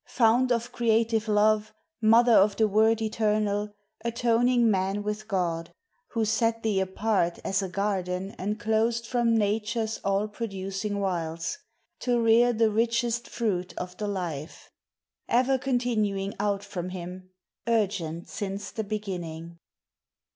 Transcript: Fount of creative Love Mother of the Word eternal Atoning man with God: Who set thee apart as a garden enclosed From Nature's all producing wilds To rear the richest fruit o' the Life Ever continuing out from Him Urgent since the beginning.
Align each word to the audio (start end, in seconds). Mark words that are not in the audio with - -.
Fount 0.07 0.51
of 0.51 0.71
creative 0.71 1.27
Love 1.27 1.75
Mother 2.01 2.31
of 2.33 2.55
the 2.55 2.67
Word 2.67 3.03
eternal 3.03 3.71
Atoning 4.03 4.71
man 4.71 5.03
with 5.03 5.27
God: 5.27 5.69
Who 6.13 6.25
set 6.25 6.63
thee 6.63 6.79
apart 6.79 7.37
as 7.45 7.61
a 7.61 7.69
garden 7.69 8.33
enclosed 8.39 9.05
From 9.05 9.37
Nature's 9.37 9.99
all 10.03 10.27
producing 10.27 10.99
wilds 10.99 11.59
To 11.99 12.19
rear 12.19 12.51
the 12.51 12.71
richest 12.71 13.27
fruit 13.27 13.75
o' 13.77 13.85
the 13.95 14.07
Life 14.07 14.71
Ever 15.29 15.59
continuing 15.59 16.33
out 16.39 16.63
from 16.63 16.89
Him 16.89 17.29
Urgent 17.67 18.27
since 18.27 18.71
the 18.71 18.83
beginning. 18.83 19.59